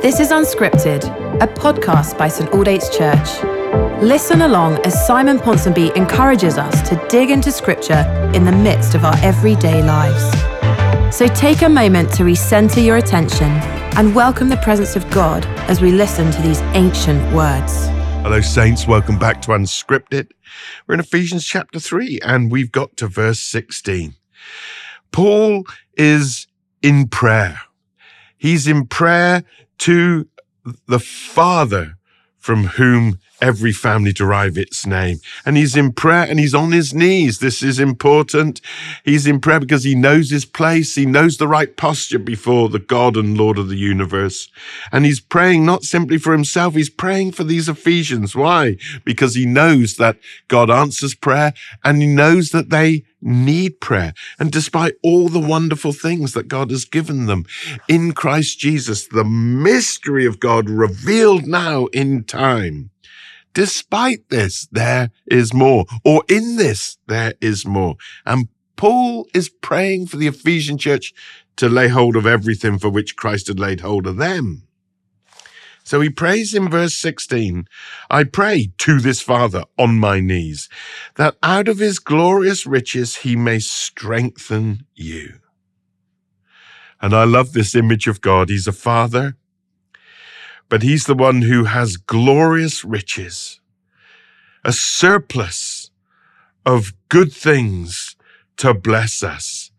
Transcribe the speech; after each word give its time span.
This 0.00 0.18
is 0.18 0.30
Unscripted, 0.30 1.04
a 1.40 1.46
podcast 1.46 2.18
by 2.18 2.26
St 2.26 2.50
Aldate's 2.50 2.88
Church. 2.88 3.42
Listen 4.02 4.42
along 4.42 4.78
as 4.84 5.06
Simon 5.06 5.38
Ponsonby 5.38 5.94
encourages 5.96 6.58
us 6.58 6.88
to 6.88 6.96
dig 7.08 7.30
into 7.30 7.52
Scripture 7.52 8.04
in 8.34 8.44
the 8.44 8.50
midst 8.50 8.94
of 8.94 9.04
our 9.04 9.16
everyday 9.18 9.82
lives. 9.82 11.16
So 11.16 11.28
take 11.28 11.62
a 11.62 11.68
moment 11.68 12.12
to 12.14 12.24
recenter 12.24 12.84
your 12.84 12.96
attention 12.96 13.50
and 13.96 14.14
welcome 14.14 14.48
the 14.48 14.56
presence 14.56 14.96
of 14.96 15.08
God 15.10 15.44
as 15.68 15.80
we 15.80 15.92
listen 15.92 16.32
to 16.32 16.42
these 16.42 16.60
ancient 16.74 17.22
words. 17.32 17.86
Hello, 18.22 18.40
Saints. 18.40 18.88
Welcome 18.88 19.18
back 19.18 19.40
to 19.42 19.52
Unscripted. 19.52 20.30
We're 20.86 20.94
in 20.94 21.00
Ephesians 21.00 21.44
chapter 21.46 21.78
3, 21.78 22.20
and 22.24 22.50
we've 22.50 22.72
got 22.72 22.96
to 22.96 23.06
verse 23.06 23.40
16. 23.40 24.14
Paul 25.12 25.64
is 25.96 26.48
in 26.82 27.06
prayer. 27.08 27.60
He's 28.40 28.66
in 28.66 28.86
prayer 28.86 29.44
to 29.80 30.26
the 30.86 30.98
Father 30.98 31.96
from 32.38 32.64
whom 32.68 33.18
every 33.42 33.72
family 33.72 34.14
derive 34.14 34.56
its 34.56 34.86
name. 34.86 35.18
And 35.44 35.58
he's 35.58 35.76
in 35.76 35.92
prayer 35.92 36.26
and 36.28 36.38
he's 36.38 36.54
on 36.54 36.72
his 36.72 36.94
knees. 36.94 37.38
This 37.38 37.62
is 37.62 37.78
important. 37.78 38.62
He's 39.04 39.26
in 39.26 39.40
prayer 39.40 39.60
because 39.60 39.84
he 39.84 39.94
knows 39.94 40.30
his 40.30 40.46
place. 40.46 40.94
He 40.94 41.04
knows 41.04 41.36
the 41.36 41.48
right 41.48 41.76
posture 41.76 42.18
before 42.18 42.70
the 42.70 42.78
God 42.78 43.14
and 43.14 43.36
Lord 43.36 43.58
of 43.58 43.68
the 43.68 43.76
universe. 43.76 44.48
And 44.90 45.04
he's 45.04 45.20
praying 45.20 45.66
not 45.66 45.82
simply 45.82 46.16
for 46.16 46.32
himself. 46.32 46.74
He's 46.74 46.90
praying 46.90 47.32
for 47.32 47.44
these 47.44 47.68
Ephesians. 47.68 48.34
Why? 48.34 48.78
Because 49.04 49.34
he 49.34 49.44
knows 49.44 49.96
that 49.96 50.16
God 50.48 50.70
answers 50.70 51.14
prayer 51.14 51.52
and 51.84 52.00
he 52.00 52.08
knows 52.08 52.50
that 52.50 52.70
they 52.70 53.04
need 53.20 53.80
prayer. 53.80 54.12
And 54.38 54.50
despite 54.50 54.94
all 55.02 55.28
the 55.28 55.40
wonderful 55.40 55.92
things 55.92 56.32
that 56.34 56.48
God 56.48 56.70
has 56.70 56.84
given 56.84 57.26
them 57.26 57.44
in 57.88 58.12
Christ 58.12 58.58
Jesus, 58.58 59.06
the 59.06 59.24
mystery 59.24 60.26
of 60.26 60.40
God 60.40 60.68
revealed 60.68 61.46
now 61.46 61.86
in 61.86 62.24
time, 62.24 62.90
Despite 63.52 64.28
this, 64.28 64.68
there 64.70 65.10
is 65.26 65.52
more, 65.52 65.84
or 66.04 66.22
in 66.28 66.56
this, 66.56 66.98
there 67.08 67.34
is 67.40 67.66
more. 67.66 67.96
And 68.24 68.48
Paul 68.76 69.26
is 69.34 69.48
praying 69.48 70.06
for 70.06 70.16
the 70.16 70.28
Ephesian 70.28 70.78
church 70.78 71.12
to 71.56 71.68
lay 71.68 71.88
hold 71.88 72.16
of 72.16 72.26
everything 72.26 72.78
for 72.78 72.88
which 72.88 73.16
Christ 73.16 73.48
had 73.48 73.58
laid 73.58 73.80
hold 73.80 74.06
of 74.06 74.16
them. 74.16 74.62
So 75.84 76.00
he 76.00 76.10
prays 76.10 76.54
in 76.54 76.68
verse 76.68 76.94
16, 76.94 77.66
I 78.10 78.24
pray 78.24 78.72
to 78.78 79.00
this 79.00 79.20
Father 79.20 79.64
on 79.78 79.98
my 79.98 80.20
knees, 80.20 80.68
that 81.16 81.36
out 81.42 81.68
of 81.68 81.78
his 81.78 81.98
glorious 81.98 82.66
riches 82.66 83.16
he 83.16 83.34
may 83.34 83.58
strengthen 83.58 84.86
you. 84.94 85.40
And 87.00 87.14
I 87.14 87.24
love 87.24 87.52
this 87.52 87.74
image 87.74 88.06
of 88.06 88.20
God. 88.20 88.50
He's 88.50 88.66
a 88.66 88.72
father 88.72 89.36
but 90.70 90.82
he's 90.82 91.04
the 91.04 91.14
one 91.14 91.42
who 91.42 91.64
has 91.64 91.98
glorious 91.98 92.82
riches, 92.84 93.60
a 94.64 94.72
surplus 94.72 95.90
of 96.64 96.94
good 97.08 97.32
things 97.32 98.16
to 98.56 98.72
bless 98.72 99.22
us. 99.22 99.72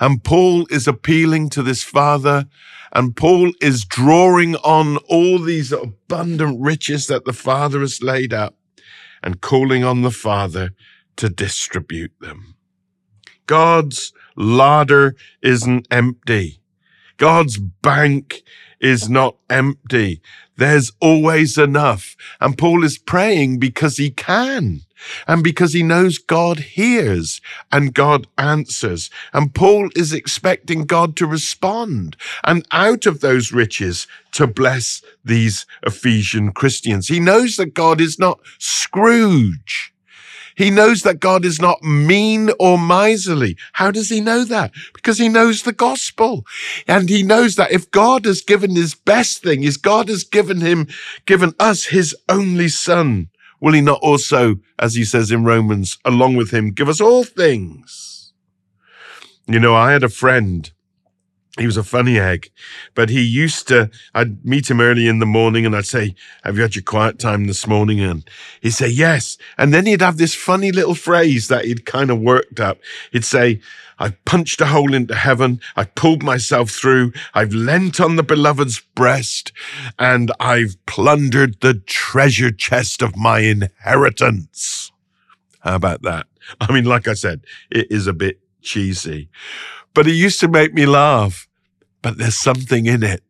And 0.00 0.22
Paul 0.22 0.66
is 0.70 0.86
appealing 0.86 1.50
to 1.50 1.62
this 1.62 1.82
father 1.82 2.46
and 2.92 3.16
Paul 3.16 3.52
is 3.60 3.84
drawing 3.84 4.56
on 4.56 4.96
all 5.08 5.38
these 5.38 5.72
abundant 5.72 6.60
riches 6.60 7.06
that 7.08 7.24
the 7.24 7.32
father 7.32 7.80
has 7.80 8.02
laid 8.02 8.32
up 8.32 8.56
and 9.22 9.40
calling 9.40 9.84
on 9.84 10.02
the 10.02 10.10
father 10.10 10.70
to 11.16 11.28
distribute 11.28 12.12
them. 12.20 12.54
God's 13.46 14.12
larder 14.36 15.16
isn't 15.42 15.86
empty. 15.90 16.60
God's 17.16 17.58
bank 17.58 18.42
is 18.80 19.08
not 19.10 19.36
empty. 19.50 20.22
There's 20.56 20.92
always 21.00 21.58
enough. 21.58 22.16
And 22.40 22.56
Paul 22.56 22.84
is 22.84 22.98
praying 22.98 23.58
because 23.58 23.96
he 23.96 24.10
can 24.10 24.82
and 25.26 25.42
because 25.42 25.72
he 25.72 25.82
knows 25.82 26.18
God 26.18 26.58
hears 26.58 27.40
and 27.70 27.94
God 27.94 28.26
answers. 28.36 29.10
And 29.32 29.54
Paul 29.54 29.90
is 29.96 30.12
expecting 30.12 30.84
God 30.84 31.16
to 31.16 31.26
respond 31.26 32.16
and 32.44 32.66
out 32.70 33.06
of 33.06 33.20
those 33.20 33.52
riches 33.52 34.06
to 34.32 34.46
bless 34.46 35.02
these 35.24 35.66
Ephesian 35.84 36.52
Christians. 36.52 37.08
He 37.08 37.20
knows 37.20 37.56
that 37.56 37.74
God 37.74 38.00
is 38.00 38.18
not 38.18 38.40
Scrooge. 38.58 39.92
He 40.58 40.70
knows 40.70 41.02
that 41.04 41.20
God 41.20 41.44
is 41.44 41.60
not 41.60 41.84
mean 41.84 42.50
or 42.58 42.76
miserly. 42.76 43.56
How 43.74 43.92
does 43.92 44.08
he 44.08 44.20
know 44.20 44.42
that? 44.42 44.72
Because 44.92 45.16
he 45.16 45.28
knows 45.28 45.62
the 45.62 45.72
gospel. 45.72 46.44
And 46.88 47.08
he 47.08 47.22
knows 47.22 47.54
that 47.54 47.70
if 47.70 47.88
God 47.92 48.24
has 48.24 48.40
given 48.40 48.74
his 48.74 48.96
best 48.96 49.40
thing, 49.40 49.62
is 49.62 49.76
God 49.76 50.08
has 50.08 50.24
given 50.24 50.60
him, 50.60 50.88
given 51.26 51.54
us 51.60 51.84
his 51.86 52.16
only 52.28 52.68
son, 52.68 53.28
will 53.60 53.72
he 53.72 53.80
not 53.80 54.00
also, 54.00 54.56
as 54.78 54.94
he 54.94 55.04
says 55.04 55.30
in 55.30 55.44
Romans, 55.44 55.98
along 56.04 56.36
with 56.36 56.50
him, 56.50 56.70
give 56.70 56.88
us 56.88 57.00
all 57.00 57.24
things? 57.24 58.32
You 59.46 59.58
know, 59.58 59.74
I 59.74 59.92
had 59.92 60.04
a 60.04 60.08
friend 60.08 60.70
he 61.58 61.66
was 61.66 61.76
a 61.76 61.82
funny 61.82 62.18
egg, 62.18 62.50
but 62.94 63.10
he 63.10 63.22
used 63.22 63.68
to, 63.68 63.90
I'd 64.14 64.44
meet 64.44 64.70
him 64.70 64.80
early 64.80 65.08
in 65.08 65.18
the 65.18 65.26
morning 65.26 65.66
and 65.66 65.74
I'd 65.74 65.86
say, 65.86 66.14
have 66.44 66.56
you 66.56 66.62
had 66.62 66.76
your 66.76 66.82
quiet 66.82 67.18
time 67.18 67.46
this 67.46 67.66
morning? 67.66 68.00
And 68.00 68.28
he'd 68.60 68.72
say, 68.72 68.88
yes. 68.88 69.36
And 69.56 69.74
then 69.74 69.86
he'd 69.86 70.00
have 70.00 70.18
this 70.18 70.34
funny 70.34 70.72
little 70.72 70.94
phrase 70.94 71.48
that 71.48 71.64
he'd 71.64 71.84
kind 71.86 72.10
of 72.10 72.20
worked 72.20 72.60
up. 72.60 72.78
He'd 73.12 73.24
say, 73.24 73.60
I've 73.98 74.24
punched 74.24 74.60
a 74.60 74.66
hole 74.66 74.94
into 74.94 75.14
heaven. 75.14 75.60
I've 75.74 75.94
pulled 75.94 76.22
myself 76.22 76.70
through. 76.70 77.12
I've 77.34 77.52
leant 77.52 78.00
on 78.00 78.16
the 78.16 78.22
beloved's 78.22 78.80
breast 78.94 79.52
and 79.98 80.30
I've 80.38 80.76
plundered 80.86 81.60
the 81.60 81.74
treasure 81.74 82.52
chest 82.52 83.02
of 83.02 83.16
my 83.16 83.40
inheritance. 83.40 84.92
How 85.60 85.74
about 85.74 86.02
that? 86.02 86.26
I 86.60 86.72
mean, 86.72 86.84
like 86.84 87.08
I 87.08 87.14
said, 87.14 87.44
it 87.70 87.88
is 87.90 88.06
a 88.06 88.12
bit 88.12 88.38
cheesy, 88.62 89.28
but 89.98 90.06
it 90.06 90.14
used 90.14 90.38
to 90.38 90.46
make 90.46 90.72
me 90.72 90.86
laugh 90.86 91.48
but 92.02 92.18
there's 92.18 92.40
something 92.40 92.86
in 92.86 93.02
it. 93.02 93.20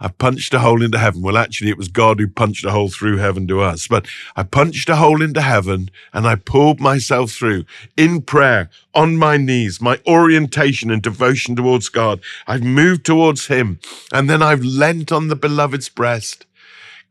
I 0.00 0.08
punched 0.08 0.52
a 0.52 0.58
hole 0.58 0.82
into 0.82 0.98
heaven. 0.98 1.22
Well, 1.22 1.38
actually, 1.38 1.70
it 1.70 1.78
was 1.78 1.86
God 1.86 2.18
who 2.18 2.26
punched 2.26 2.64
a 2.64 2.72
hole 2.72 2.88
through 2.88 3.18
heaven 3.18 3.46
to 3.46 3.60
us. 3.60 3.86
But 3.86 4.08
I 4.34 4.42
punched 4.42 4.88
a 4.88 4.96
hole 4.96 5.22
into 5.22 5.40
heaven 5.40 5.92
and 6.12 6.26
I 6.26 6.34
pulled 6.34 6.80
myself 6.80 7.30
through 7.30 7.64
in 7.96 8.22
prayer, 8.22 8.70
on 8.92 9.16
my 9.18 9.36
knees, 9.36 9.80
my 9.80 10.00
orientation 10.04 10.90
and 10.90 11.00
devotion 11.00 11.54
towards 11.54 11.88
God. 11.88 12.20
I've 12.48 12.64
moved 12.64 13.06
towards 13.06 13.46
Him 13.46 13.78
and 14.12 14.28
then 14.28 14.42
I've 14.42 14.64
leant 14.64 15.12
on 15.12 15.28
the 15.28 15.36
beloved's 15.36 15.88
breast. 15.88 16.44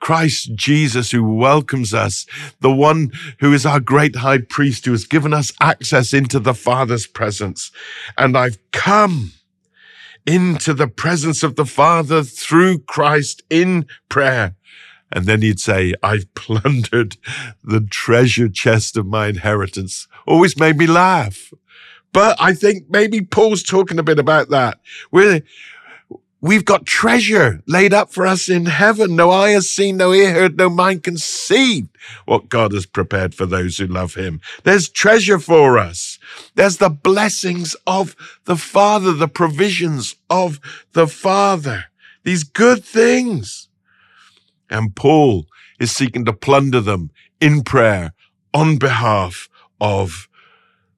Christ 0.03 0.53
Jesus, 0.53 1.11
who 1.11 1.23
welcomes 1.23 1.93
us, 1.93 2.25
the 2.59 2.73
one 2.73 3.13
who 3.39 3.53
is 3.53 3.65
our 3.65 3.79
great 3.79 4.17
high 4.17 4.39
priest, 4.39 4.83
who 4.83 4.91
has 4.91 5.05
given 5.05 5.33
us 5.33 5.53
access 5.61 6.13
into 6.13 6.41
the 6.41 6.53
Father's 6.53 7.07
presence. 7.07 7.71
And 8.17 8.37
I've 8.37 8.57
come 8.73 9.31
into 10.25 10.73
the 10.73 10.89
presence 10.89 11.41
of 11.41 11.55
the 11.55 11.65
Father 11.65 12.21
through 12.21 12.79
Christ 12.79 13.43
in 13.49 13.85
prayer. 14.09 14.55
And 15.09 15.25
then 15.25 15.41
he'd 15.41 15.61
say, 15.61 15.93
I've 16.03 16.33
plundered 16.35 17.15
the 17.63 17.79
treasure 17.79 18.49
chest 18.49 18.97
of 18.97 19.05
my 19.05 19.27
inheritance. 19.27 20.09
Always 20.27 20.59
made 20.59 20.75
me 20.75 20.85
laugh. 20.85 21.53
But 22.11 22.35
I 22.41 22.53
think 22.53 22.89
maybe 22.89 23.21
Paul's 23.21 23.63
talking 23.63 23.99
a 23.99 24.03
bit 24.03 24.19
about 24.19 24.49
that. 24.49 24.81
We're, 25.11 25.43
We've 26.43 26.65
got 26.65 26.85
treasure 26.85 27.61
laid 27.67 27.93
up 27.93 28.11
for 28.11 28.27
us 28.27 28.49
in 28.49 28.65
heaven. 28.65 29.15
No 29.15 29.31
eye 29.31 29.51
has 29.51 29.71
seen, 29.71 29.95
no 29.95 30.11
ear 30.11 30.33
heard, 30.33 30.57
no 30.57 30.69
mind 30.69 31.01
conceived 31.01 31.87
what 32.25 32.49
God 32.49 32.73
has 32.73 32.85
prepared 32.85 33.33
for 33.33 33.45
those 33.45 33.77
who 33.77 33.87
love 33.87 34.15
him. 34.15 34.41
There's 34.65 34.89
treasure 34.89 35.39
for 35.39 35.77
us. 35.77 36.19
There's 36.55 36.77
the 36.77 36.89
blessings 36.89 37.77
of 37.87 38.17
the 38.43 38.57
Father, 38.57 39.13
the 39.13 39.29
provisions 39.29 40.17
of 40.29 40.59
the 40.91 41.07
Father, 41.07 41.85
these 42.25 42.43
good 42.43 42.83
things. 42.83 43.69
And 44.69 44.93
Paul 44.93 45.45
is 45.79 45.95
seeking 45.95 46.25
to 46.25 46.33
plunder 46.33 46.81
them 46.81 47.11
in 47.39 47.63
prayer 47.63 48.11
on 48.53 48.75
behalf 48.75 49.47
of 49.79 50.27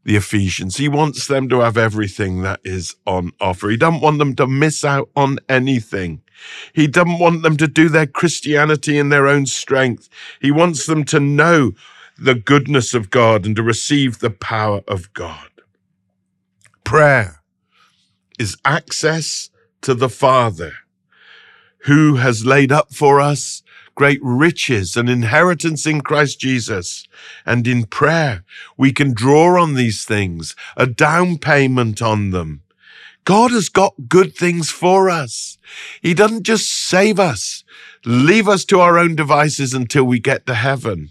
the 0.05 0.15
Ephesians. 0.15 0.77
He 0.77 0.87
wants 0.87 1.27
them 1.27 1.49
to 1.49 1.59
have 1.61 1.77
everything 1.77 2.43
that 2.43 2.61
is 2.63 2.95
on 3.05 3.31
offer. 3.41 3.69
He 3.69 3.77
doesn't 3.77 4.01
want 4.01 4.19
them 4.19 4.35
to 4.35 4.47
miss 4.47 4.85
out 4.85 5.09
on 5.15 5.39
anything. 5.49 6.21
He 6.73 6.87
doesn't 6.87 7.19
want 7.19 7.41
them 7.41 7.57
to 7.57 7.67
do 7.67 7.89
their 7.89 8.05
Christianity 8.05 8.97
in 8.97 9.09
their 9.09 9.27
own 9.27 9.47
strength. 9.47 10.07
He 10.39 10.51
wants 10.51 10.85
them 10.85 11.03
to 11.05 11.19
know 11.19 11.71
the 12.17 12.35
goodness 12.35 12.93
of 12.93 13.09
God 13.09 13.45
and 13.45 13.55
to 13.55 13.63
receive 13.63 14.19
the 14.19 14.29
power 14.29 14.81
of 14.87 15.11
God. 15.13 15.49
Prayer 16.83 17.41
is 18.37 18.57
access 18.63 19.49
to 19.81 19.95
the 19.95 20.09
Father 20.09 20.73
who 21.85 22.15
has 22.15 22.45
laid 22.45 22.71
up 22.71 22.93
for 22.93 23.19
us 23.19 23.63
great 23.95 24.19
riches 24.21 24.95
and 24.95 25.09
inheritance 25.09 25.85
in 25.85 26.01
Christ 26.01 26.39
Jesus. 26.39 27.07
And 27.45 27.65
in 27.65 27.85
prayer, 27.85 28.43
we 28.77 28.91
can 28.91 29.13
draw 29.13 29.61
on 29.61 29.73
these 29.73 30.05
things, 30.05 30.55
a 30.77 30.85
down 30.85 31.37
payment 31.37 32.01
on 32.01 32.31
them. 32.31 32.61
God 33.23 33.51
has 33.51 33.69
got 33.69 34.07
good 34.07 34.35
things 34.35 34.69
for 34.69 35.09
us. 35.09 35.57
He 36.01 36.13
doesn't 36.13 36.43
just 36.43 36.71
save 36.71 37.19
us, 37.19 37.63
leave 38.05 38.47
us 38.47 38.65
to 38.65 38.79
our 38.79 38.99
own 38.99 39.15
devices 39.15 39.73
until 39.73 40.03
we 40.03 40.19
get 40.19 40.45
to 40.45 40.53
heaven. 40.53 41.09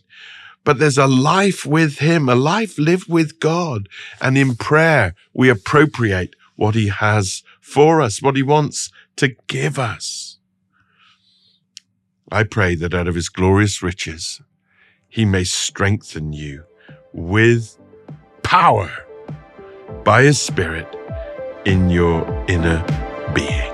But 0.63 0.79
there's 0.79 0.97
a 0.99 1.07
life 1.07 1.67
with 1.67 1.99
Him, 1.99 2.29
a 2.29 2.35
life 2.35 2.79
lived 2.79 3.09
with 3.09 3.41
God. 3.41 3.89
And 4.21 4.39
in 4.39 4.55
prayer, 4.55 5.15
we 5.35 5.51
appropriate 5.51 6.37
what 6.57 6.75
He 6.75 6.89
has 6.89 7.43
for 7.61 8.01
us, 8.01 8.23
what 8.23 8.37
He 8.37 8.43
wants 8.43 8.91
to 9.17 9.35
give 9.49 9.79
us. 9.79 10.24
I 12.35 12.43
pray 12.43 12.75
that 12.75 12.95
out 12.95 13.07
of 13.07 13.15
His 13.15 13.29
glorious 13.29 13.81
riches, 13.81 14.43
He 15.09 15.25
may 15.25 15.45
strengthen 15.45 16.33
you 16.33 16.65
with 17.13 17.79
power 18.43 18.91
by 20.03 20.25
His 20.25 20.41
Spirit 20.41 20.89
in 21.65 21.91
your 21.91 22.27
inner 22.49 22.85
being. 23.35 23.74